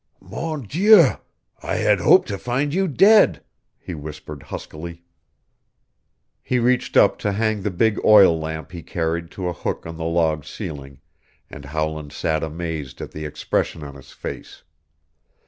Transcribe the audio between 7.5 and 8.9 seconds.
the big oil lamp he